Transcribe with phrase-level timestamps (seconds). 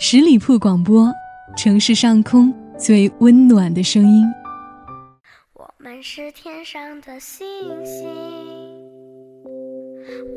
[0.00, 1.12] 十里铺广播，
[1.56, 4.24] 城市上空最温暖的声音。
[5.54, 7.44] 我们是天上的星
[7.84, 8.08] 星，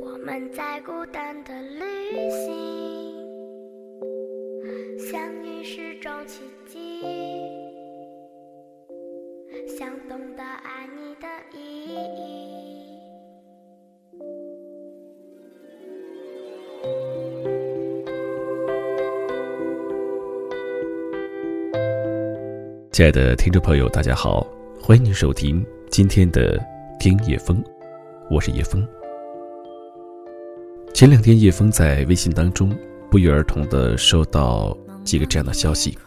[0.02, 2.50] 我们在孤单的旅行，
[5.12, 7.04] 相遇是种奇迹，
[9.78, 12.51] 想懂得爱你的意义。
[22.92, 24.46] 亲爱的听众朋友，大家好，
[24.82, 26.60] 欢迎您收听今天的
[27.00, 27.64] 《听叶风》，
[28.30, 28.86] 我是叶风。
[30.94, 32.78] 前两天，叶风在微信当中
[33.10, 35.98] 不约而同的收到几个这样的消息，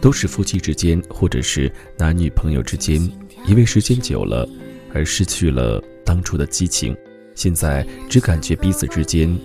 [0.00, 2.98] 都是夫妻之间或者是男女朋友之间，
[3.46, 4.48] 因为时间久了
[4.94, 6.96] 而失去了当初的激情，
[7.34, 9.38] 现在只感觉彼此之间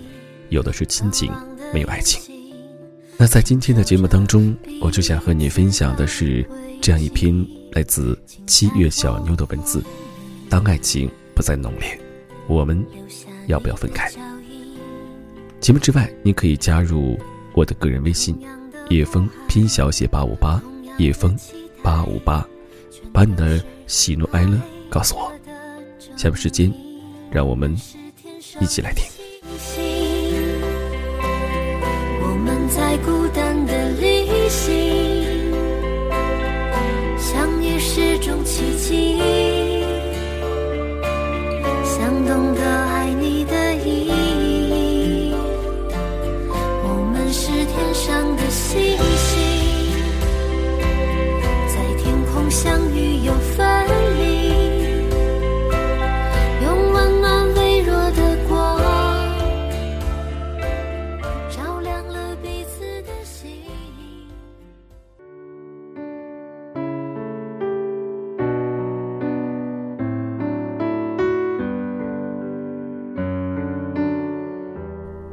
[0.47, 1.29] 有的是亲情，
[1.73, 2.28] 没有爱情。
[3.21, 6.47] 那在今天的节目当中，我就想和你分享的是
[6.79, 9.83] 这样一篇来自七月小妞的文字：
[10.49, 11.99] 当爱情不再浓烈，
[12.47, 12.81] 我们
[13.47, 14.09] 要不要分开？
[15.59, 17.19] 节目之外，你可以加入
[17.53, 18.39] 我的个人微信：
[18.89, 20.63] 叶枫拼小写八五八，
[20.97, 21.37] 叶枫
[21.83, 22.47] 八五八，
[23.11, 24.57] 把你的喜怒哀乐
[24.89, 25.29] 告诉我。
[26.15, 26.73] 下面时间，
[27.29, 27.75] 让我们
[28.61, 29.18] 一起来听。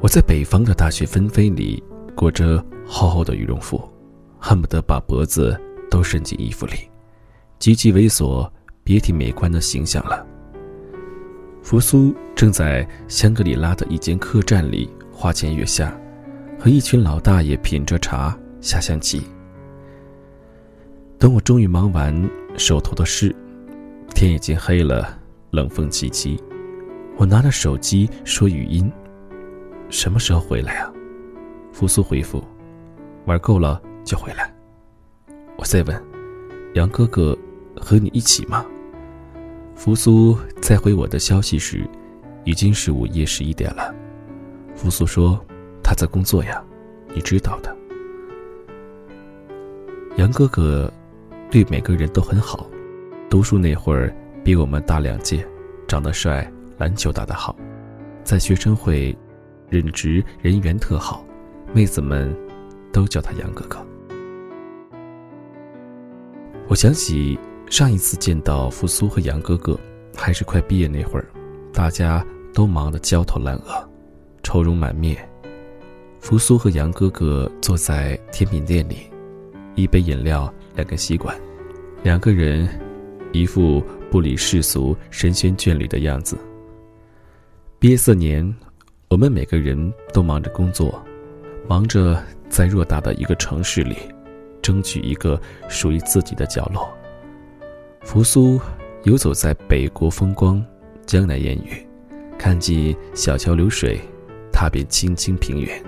[0.07, 1.83] 我在北方的大雪纷飞里，
[2.15, 3.83] 裹着厚厚的羽绒服，
[4.39, 6.75] 恨不得把脖子都伸进衣服里，
[7.59, 8.49] 极其猥琐、
[8.85, 10.25] 别提美观的形象了。
[11.61, 15.93] 扶苏正在香格里拉的一间客栈里花前月下，
[16.57, 19.21] 和一群老大爷品着茶、下象棋。
[21.19, 23.35] 等我终于忙完手头的事，
[24.15, 25.19] 天已经黑了，
[25.51, 26.41] 冷风凄凄。
[27.17, 28.89] 我拿着手机说语音。
[29.89, 30.93] 什么时候回来啊？
[31.73, 32.43] 扶苏回复
[33.27, 34.53] ：“玩够了就回来。”
[35.57, 36.05] 我再问
[36.75, 37.37] ：“杨哥哥
[37.77, 38.65] 和你一起吗？”
[39.77, 41.89] 扶苏在回我的消息时，
[42.45, 43.95] 已经是午夜十一点了。
[44.75, 45.39] 扶苏说
[45.85, 46.65] ：“他在工作呀，
[47.15, 47.77] 你知道的。”
[50.17, 50.91] 杨哥哥
[51.51, 52.67] 对每个人都很好，
[53.29, 55.47] 读书那会儿比我们大两届，
[55.87, 57.55] 长得帅，篮球打得好，
[58.25, 59.17] 在学生会。
[59.69, 61.25] 任职人缘特好，
[61.75, 62.35] 妹子们
[62.93, 63.85] 都叫他杨哥哥。
[66.69, 67.39] 我想起
[67.69, 69.79] 上一次见到扶苏和杨哥哥，
[70.17, 71.27] 还是快毕业那会儿，
[71.73, 73.89] 大家都忙得焦头烂额，
[74.43, 75.17] 愁容满面。
[76.21, 79.09] 扶苏和杨哥哥坐在甜品店里，
[79.75, 81.37] 一杯饮料，两根吸管，
[82.03, 82.69] 两个人
[83.33, 86.37] 一副不理世俗、神仙眷侣的样子。
[87.79, 88.55] 毕业四年。
[89.17, 91.03] 我们每个人都忙着工作，
[91.67, 93.97] 忙着在偌大的一个城市里，
[94.61, 95.41] 争取一个
[95.71, 96.87] 属于自己的角落。
[98.03, 98.61] 扶苏
[99.05, 100.63] 游走在北国风光，
[101.07, 101.83] 江南烟雨，
[102.37, 103.99] 看尽小桥流水，
[104.53, 105.83] 踏遍青青平原，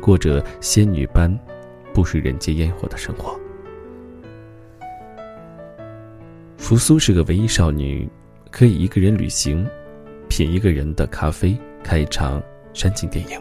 [0.00, 1.32] 过着仙女般
[1.94, 3.38] 不食人间烟火的生活。
[6.56, 8.10] 扶苏是个文艺少女，
[8.50, 9.64] 可以一个人旅行，
[10.28, 12.42] 品一个人的咖啡，看一场。
[12.72, 13.40] 煽情电影，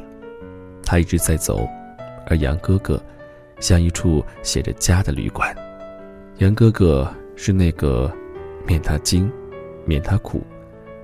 [0.84, 1.68] 他一直在走，
[2.28, 3.02] 而杨哥哥
[3.60, 5.56] 像一处写着家的旅馆。
[6.38, 8.12] 杨哥哥是那个
[8.66, 9.32] 免他惊、
[9.86, 10.42] 免他苦，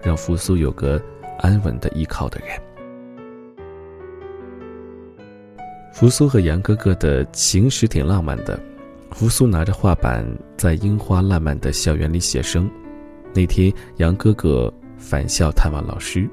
[0.01, 1.01] 让扶苏有个
[1.39, 2.59] 安稳的依靠的人。
[5.93, 8.59] 扶苏和杨哥哥的情史挺浪漫的。
[9.11, 10.23] 扶苏拿着画板
[10.57, 12.69] 在樱花烂漫的校园里写生。
[13.33, 16.29] 那天，杨哥哥返校探望老师。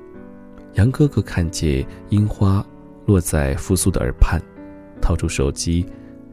[0.74, 2.64] 杨哥哥看见樱花
[3.06, 4.42] 落在扶苏的耳畔，
[5.00, 5.86] 掏出手机，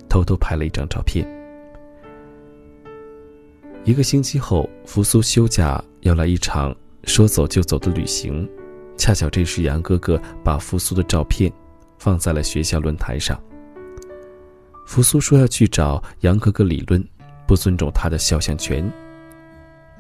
[0.10, 1.28] 偷偷拍了一张照片。
[3.84, 8.50] 一个星期后，扶苏休假要来一场说走就走的旅行，
[8.98, 11.52] 恰巧这时杨哥哥把扶苏的照片
[12.00, 13.40] 放在了学校论坛上。
[14.88, 17.04] 扶苏说要去找杨哥哥理论，
[17.48, 18.92] 不尊重他的肖像权。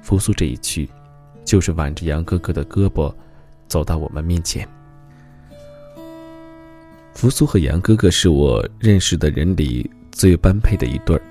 [0.02, 0.90] 扶苏这一去，
[1.46, 3.14] 就是挽着杨哥哥的胳膊，
[3.72, 4.68] 走到我们面前。
[7.14, 11.22] 扶苏和杨哥哥是我认识的人里最般配的一对儿，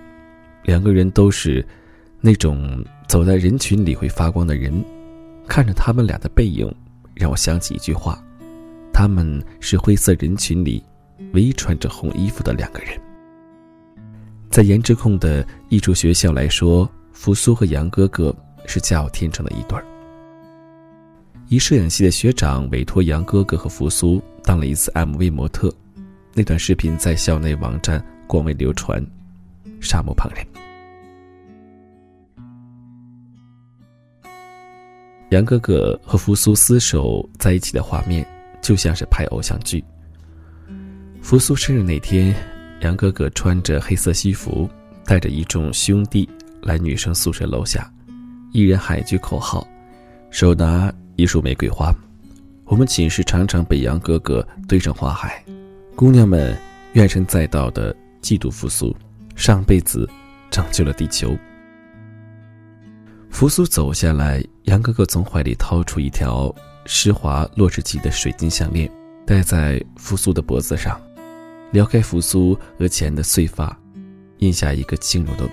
[0.65, 1.63] 两个人都是
[2.19, 4.83] 那种走在人群里会发光的人。
[5.47, 6.75] 看着他们俩的背影，
[7.13, 8.19] 让我想起一句话：
[8.91, 10.83] 他们是灰色人群里
[11.35, 12.99] 唯一穿着红衣服的两个人。
[14.49, 18.35] 在颜值控的艺术学校来说，扶苏和杨哥哥
[18.65, 19.85] 是佳偶天成的一对儿。
[21.51, 25.69] 一摄影系的学长委托杨哥哥和扶苏当了一次 MV 模特，
[26.33, 29.05] 那段视频在校内网站广为流传，
[29.81, 30.47] 煞目旁人。
[35.31, 38.25] 杨哥哥和扶苏厮守在一起的画面，
[38.63, 39.83] 就像是拍偶像剧。
[41.21, 42.33] 扶苏生日那天，
[42.83, 44.71] 杨哥哥穿着黑色西服，
[45.05, 46.29] 带着一众兄弟
[46.63, 47.93] 来女生宿舍楼下，
[48.53, 49.67] 一人喊一句口号，
[50.31, 50.95] 手拿。
[51.21, 51.95] 一束玫瑰花，
[52.65, 55.45] 我们寝室常常被杨哥哥堆成花海，
[55.95, 56.57] 姑娘们
[56.95, 58.97] 怨声载道的嫉妒扶苏，
[59.37, 60.09] 上辈子
[60.51, 61.37] 拯救了地球。
[63.29, 66.51] 扶苏走下来，杨哥哥从怀里掏出一条
[66.87, 68.91] 施华洛世奇的水晶项链，
[69.27, 70.99] 戴在扶苏的脖子上，
[71.71, 73.79] 撩开扶苏额前的碎发，
[74.39, 75.45] 印下一个轻柔的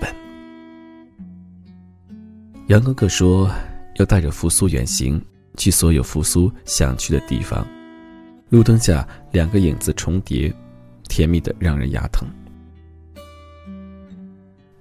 [2.68, 3.50] 杨哥哥说
[3.96, 5.22] 要带着扶苏远行。
[5.58, 7.66] 去所有扶苏想去的地方，
[8.48, 10.50] 路灯下两个影子重叠，
[11.08, 12.26] 甜蜜的让人牙疼。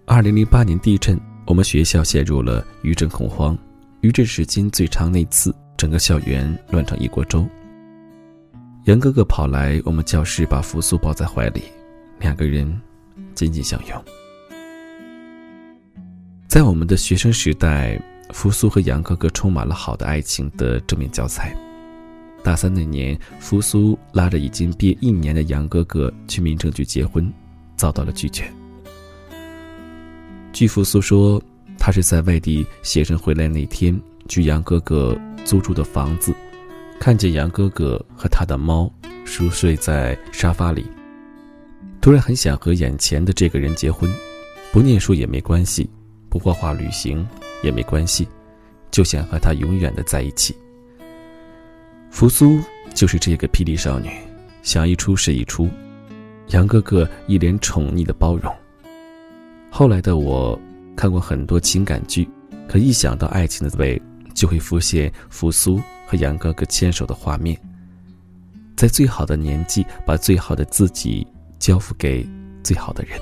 [0.06, 3.58] 二零零八年地震，我们学校陷入了余震恐慌，
[4.02, 7.46] 余震时间最长那次，整个校园乱成一锅粥。
[8.86, 11.64] 杨哥哥跑来我们教室，把扶苏抱在怀里，
[12.20, 12.80] 两个人
[13.36, 14.06] 紧紧相拥。
[16.48, 18.00] 在我们的学生时代。
[18.32, 21.56] 扶苏和杨哥哥充满了好的爱情的正面教材。
[22.44, 27.32] 大三那年，扶苏拉着已经毕业一年的杨哥哥去民政局结婚，
[27.76, 28.46] 遭到了拒绝。
[30.54, 31.42] 据扶苏说，
[31.78, 36.34] 他是在外地写生回来那天，去杨哥哥租住的房子，
[37.00, 38.92] 看见杨哥哥和他的猫
[39.26, 40.86] 熟睡在沙发里，
[42.00, 44.10] 突然很想和眼前的这个人结婚，
[44.72, 45.90] 不念书也没关系。
[46.30, 47.26] 不画画旅行
[47.64, 48.28] 也没关系，
[48.92, 50.56] 就想和他永远的在一起。
[52.10, 52.60] 扶苏
[52.94, 54.10] 就是这个霹雳少女，
[54.64, 55.70] 想一出是一出，
[56.48, 58.54] 杨哥哥一脸宠溺的包容。
[59.70, 60.60] 后来的我
[60.96, 62.28] 看过很多情感剧，
[62.68, 64.02] 可一想到爱情的滋味，
[64.34, 67.60] 就会浮现扶苏和杨哥哥牵手的画面，
[68.76, 71.28] 在最好的年纪，把最好的自己
[71.60, 72.28] 交付给
[72.64, 73.20] 最好的人。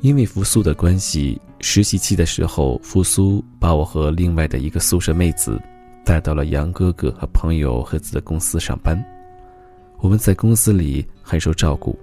[0.00, 5.60] 因为扶苏的关系，实习期的时候，扶苏把我和另外的一个宿舍妹子
[6.04, 8.96] 带到了杨哥哥和朋友合资的公司上班。
[9.98, 11.98] 我们在公司里很受照顾，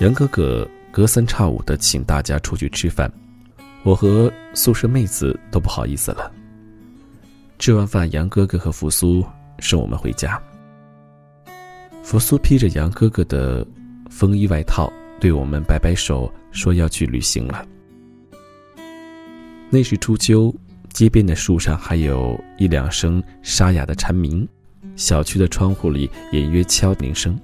[0.00, 3.12] 杨哥哥隔三差五的请大家出去吃饭，
[3.82, 6.32] 我和宿舍妹子都不好意思了。
[7.58, 9.22] 吃完饭，杨哥哥和扶苏
[9.58, 10.40] 送我们回家。
[12.02, 13.64] 扶苏披着杨哥哥的
[14.10, 14.90] 风衣外套，
[15.20, 16.32] 对我们摆摆手。
[16.52, 17.66] 说要去旅行了。
[19.74, 20.54] 那是初秋，
[20.92, 24.48] 街边的树上还有一两声沙哑的蝉鸣，
[24.94, 27.36] 小区的窗户里隐约敲铃声。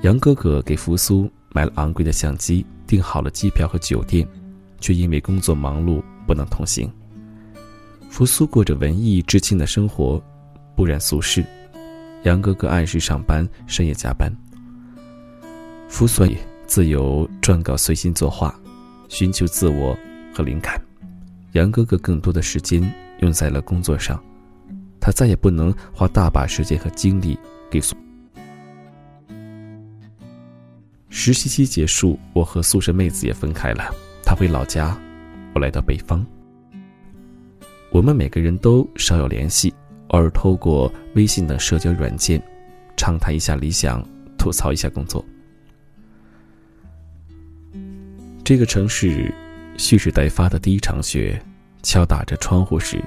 [0.00, 4.26] 杨哥哥给扶苏买了昂贵的相机，订好了机票和酒店，
[4.80, 6.90] 却因为工作忙碌不能同行。
[8.08, 10.18] 扶苏过着文艺知青的生活，
[10.74, 11.44] 不染俗世。
[12.22, 14.34] 杨哥哥按时上班，深夜加班。
[15.90, 16.26] 扶苏。
[16.66, 18.58] 自由撰稿，随心作画，
[19.08, 19.94] 寻求自我
[20.34, 20.85] 和灵感。
[21.56, 22.82] 杨哥哥更多的时间
[23.20, 24.22] 用在了工作上，
[25.00, 27.38] 他再也不能花大把时间和精力
[27.70, 27.96] 给宿。
[31.08, 33.90] 实习期结束，我和宿舍妹子也分开了，
[34.22, 35.00] 她回老家，
[35.54, 36.24] 我来到北方。
[37.90, 39.72] 我们每个人都少有联系，
[40.08, 42.38] 偶尔透过微信的社交软件，
[42.98, 45.24] 畅谈一下理想，吐槽一下工作。
[48.44, 49.34] 这个城市
[49.78, 51.40] 蓄势待发的第一场雪，
[51.82, 53.02] 敲打着窗户时，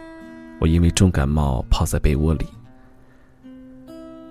[0.60, 2.46] 我因为重感冒泡在被窝里，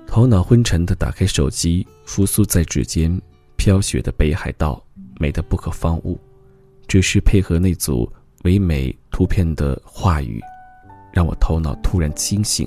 [0.06, 3.20] 头脑昏沉的打开手机，复苏在指尖
[3.56, 4.82] 飘雪的北海道，
[5.18, 6.18] 美得不可方物。
[6.86, 8.10] 只是配合那组
[8.44, 10.40] 唯美图片的话语，
[11.12, 12.66] 让我头脑突然清醒。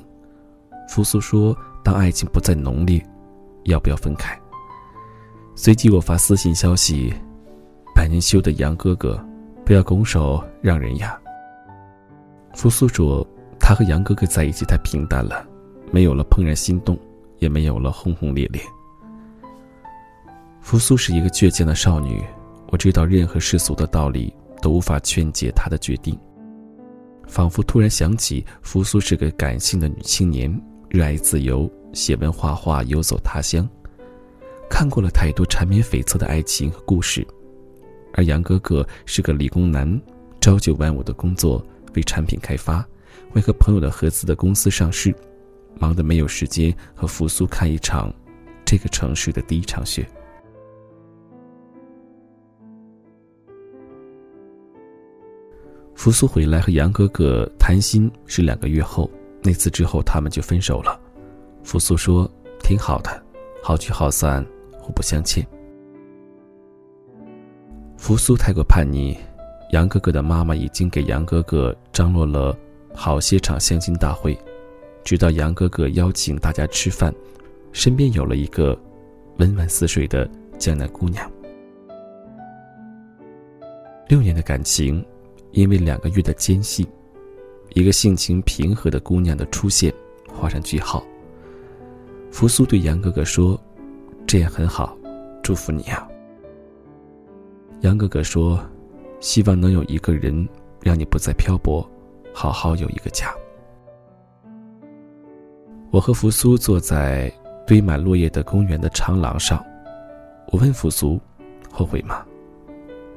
[0.88, 3.04] 复苏说：“当爱情不再浓烈，
[3.63, 4.38] 要不要分开？”
[5.56, 7.12] 随即我发私信消息
[7.96, 9.20] ：“百年修的杨哥哥，
[9.65, 11.20] 不要拱手让人呀。”
[12.53, 13.25] 扶苏说
[13.60, 15.48] ：“他和杨哥哥在一起太平淡了，
[15.91, 16.98] 没有了怦然心动，
[17.39, 18.62] 也没有了轰轰烈烈。”
[20.62, 22.22] 扶苏是一个倔强的少女，
[22.72, 26.18] 我知道任何世俗的道理都无法劝解她的决定。
[27.27, 30.53] 仿佛突然想起，扶苏是个感性的女青年，
[30.89, 33.68] 热爱自由，写文画画，游走他乡，
[34.70, 37.25] 看过了太多缠绵悱恻的爱情和故事。
[38.13, 40.01] 而杨哥哥是个理工男，
[40.39, 41.63] 朝九晚五的工作，
[41.96, 42.86] 为产品开发，
[43.34, 45.13] 为和朋友的合资的公司上市，
[45.80, 48.13] 忙得没有时间和扶苏看一场
[48.65, 50.06] 这个城市的第一场雪。
[55.94, 59.08] 扶苏回来和杨哥哥谈心是两个月后，
[59.44, 61.00] 那次之后他们就分手了。
[61.63, 62.27] 扶苏说
[62.63, 63.24] ：“挺好的，
[63.62, 64.44] 好聚好散，
[64.80, 65.46] 互不相欠。”
[68.01, 69.15] 扶苏太过叛逆，
[69.70, 72.58] 杨哥哥的妈妈已经给杨哥哥张罗了
[72.96, 74.36] 好些场相亲大会，
[75.03, 77.13] 直到杨哥哥邀请大家吃饭，
[77.72, 78.75] 身边有了一个
[79.38, 80.27] 温婉似水的
[80.58, 81.31] 江南姑娘。
[84.08, 85.05] 六年的感情。
[85.51, 86.88] 因为两个月的间隙，
[87.74, 89.93] 一个性情平和的姑娘的出现，
[90.34, 91.05] 画上句号。
[92.31, 93.62] 扶苏对杨哥哥说
[94.25, 94.98] ：“这样很好，
[95.43, 96.08] 祝福你啊。”
[97.81, 98.63] 杨哥哥说
[99.19, 100.47] ：“希望能有一个人，
[100.81, 101.88] 让你不再漂泊，
[102.31, 103.33] 好好有一个家。”
[105.89, 107.31] 我和扶苏坐在
[107.65, 109.65] 堆满落叶的公园的长廊上，
[110.51, 111.19] 我问扶苏
[111.71, 112.23] ：“后悔吗？”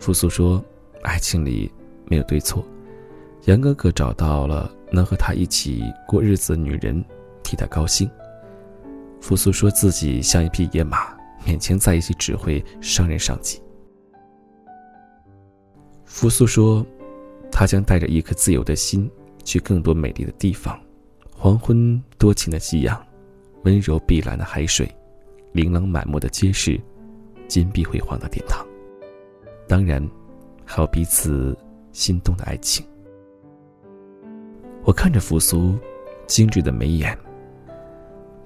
[0.00, 0.64] 扶苏说
[1.04, 1.71] ：“爱情里……”
[2.06, 2.62] 没有对错，
[3.44, 7.02] 杨哥哥找到了能和他一起过日子的女人，
[7.42, 8.11] 替他高兴。
[9.23, 11.14] 扶苏说自己像一匹野马，
[11.47, 13.59] 勉强在一起只会伤人伤己。
[16.05, 16.85] 扶苏说，
[17.51, 19.11] 他将带着一颗自由的心
[19.45, 20.81] 去更多美丽的地方，
[21.37, 23.01] 黄昏多情的夕阳，
[23.65, 24.89] 温柔碧蓝的海水，
[25.53, 26.81] 琳琅满目的街市，
[27.49, 28.65] 金碧辉煌的殿堂。
[29.69, 30.07] 当然，
[30.65, 31.57] 还有彼此。
[31.95, 32.85] 心动的爱情。
[34.83, 35.79] 我看着扶苏
[36.27, 37.17] 精致的眉眼。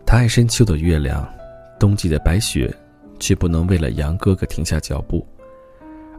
[0.05, 1.27] 他爱深秋的月亮，
[1.81, 2.71] 冬季的白雪，
[3.19, 5.27] 却不能为了杨哥哥停下脚步。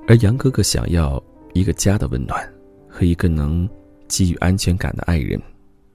[0.07, 2.41] 而杨哥哥想要一个家的温暖，
[2.87, 3.67] 和一个能
[4.07, 5.39] 给予安全感的爱人。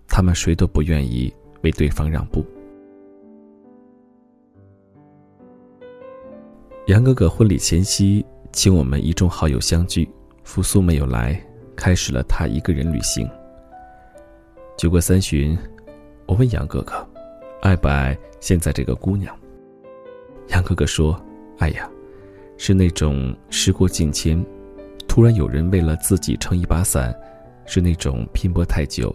[0.07, 1.33] 他们谁都不愿意
[1.63, 2.45] 为对方让步。
[6.87, 10.09] 杨哥哥婚礼前夕，请我们一众好友相聚。
[10.43, 11.43] 扶苏没有来，
[11.75, 13.29] 开始了他一个人旅行。
[14.77, 15.57] 酒过三巡，
[16.27, 16.95] 我问杨哥哥
[17.63, 19.35] ：“爱不爱现在这个姑娘？”
[20.49, 21.19] 杨哥哥说
[21.57, 21.89] ：“爱呀，
[22.59, 24.45] 是那种时过境迁，
[25.15, 27.17] 突然有人为了自己撑一把伞，
[27.67, 29.15] 是那种拼搏太久，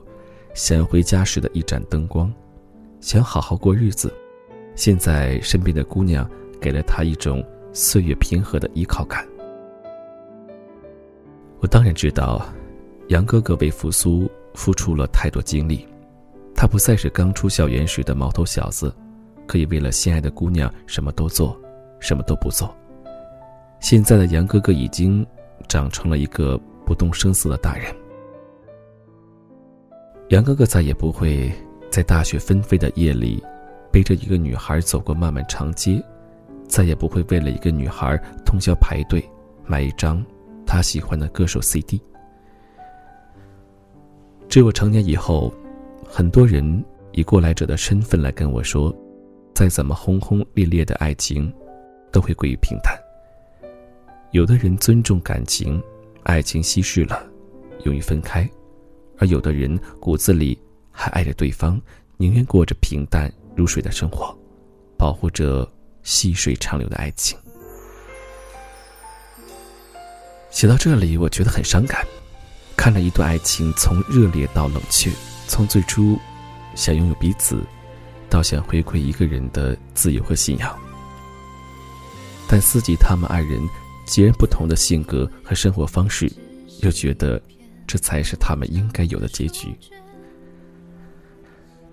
[0.54, 2.34] 想回家时的一盏灯光，
[3.02, 4.10] 想好好过日子。
[4.76, 6.26] 现在身边的姑娘
[6.62, 9.28] 给了他一种岁月平和的依靠感。”
[11.60, 12.46] 我当然知道，
[13.10, 15.86] 杨哥哥为复苏付出了太多精力，
[16.56, 18.96] 他不再是刚出校园时的毛头小子，
[19.46, 21.60] 可以为了心爱的姑娘什么都做，
[22.00, 22.74] 什么都不做。
[23.82, 25.28] 现在的杨哥哥已经
[25.68, 27.94] 长成了一个不动声色的大人。
[30.30, 31.52] 杨哥哥再也不会
[31.90, 33.44] 在大雪纷飞的夜里，
[33.92, 36.00] 背着一个女孩走过漫漫长街，
[36.68, 39.28] 再也不会为了一个女孩通宵排队
[39.66, 40.24] 买一张。
[40.68, 42.00] 他喜欢的歌手 CD。
[44.48, 45.52] 只有成年以后，
[46.08, 48.96] 很多人以过来者的身份来跟我说，
[49.56, 51.52] 再怎么轰轰烈烈的爱情，
[52.12, 52.99] 都会归于平淡。
[54.32, 55.82] 有的人尊重感情，
[56.22, 57.28] 爱情稀释了，
[57.84, 58.48] 容易分开；
[59.18, 60.60] 而有的人骨子里
[60.92, 61.82] 还爱着对方，
[62.18, 64.38] 宁愿过着平淡如水的生活，
[64.96, 65.68] 保护着
[66.04, 67.36] 细水长流的爱情。
[70.52, 72.06] 写到这里，我觉得很伤感。
[72.78, 75.12] 看了一段爱情从热烈到冷却，
[75.48, 76.20] 从最初
[76.76, 77.64] 想拥有彼此，
[78.30, 80.80] 到想回馈一个人的自由和信仰。
[82.48, 83.60] 但四季他们二人
[84.10, 86.28] 截然不同的性格和生活方式，
[86.82, 87.40] 又觉得
[87.86, 89.68] 这才是他们应该有的结局。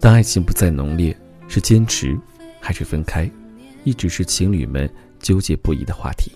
[0.01, 1.15] 当爱情不再浓烈，
[1.47, 2.19] 是坚持
[2.59, 3.31] 还是分开，
[3.85, 6.33] 一直是情侣们纠结不已的话题。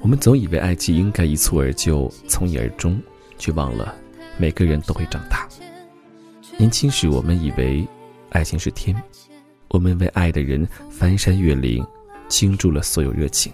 [0.00, 2.98] 我们总以为爱情应该一蹴而就、从一而终，
[3.36, 3.94] 却忘了
[4.38, 5.46] 每个人都会长大。
[6.58, 7.86] 年轻时，我们以为
[8.30, 8.96] 爱情是天，
[9.68, 11.86] 我们为爱的人翻山越岭，
[12.28, 13.52] 倾注了所有热情。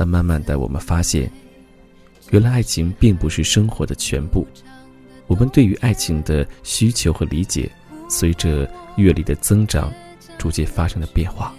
[0.00, 1.30] 但慢慢的，我们发现，
[2.30, 4.46] 原来爱情并不是生活的全部。
[5.26, 7.70] 我们对于爱情的需求和理解，
[8.08, 8.66] 随着
[8.96, 9.92] 阅历的增长，
[10.38, 11.54] 逐渐发生了变化。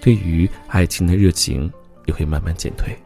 [0.00, 1.68] 对于爱情的热情
[2.06, 2.96] 也会慢慢减退。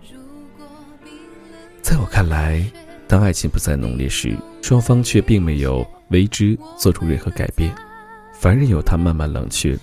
[1.80, 2.62] 在我看来，
[3.06, 7.75] 当爱情不再浓烈时，双方却并没有为之做出任何改变，
[8.34, 9.75] 反而有他慢慢冷却，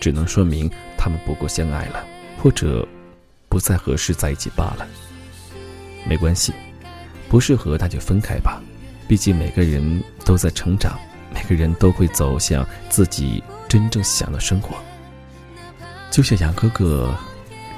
[0.00, 2.04] 只能说明他们不够相爱了，
[2.42, 2.84] 或者
[3.48, 4.86] 不再合适在一起罢了。
[6.06, 6.52] 没关系，
[7.28, 8.62] 不适合那就分开吧，
[9.06, 10.98] 毕竟每个人都在成长，
[11.34, 14.76] 每个人都会走向自己真正想的生活。
[16.10, 17.14] 就像杨哥哥，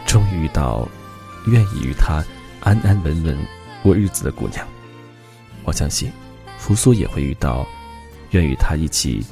[0.07, 0.89] 终于遇到
[1.47, 2.23] 愿意与他
[2.61, 3.39] 安安稳稳
[3.83, 4.67] 过日子的姑娘。
[5.65, 6.11] 我相信，
[6.59, 7.67] 扶苏也会遇到
[8.31, 9.25] 愿与他一起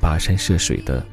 [0.00, 1.04] 跋山涉水的